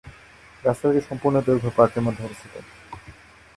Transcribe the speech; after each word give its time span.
রাস্তাটির 0.63 1.07
সম্পূর্ণ 1.09 1.35
দৈর্ঘ্য 1.47 1.71
পার্কের 1.77 2.05
মধ্যে 2.05 2.25
অবস্থিত। 2.25 2.53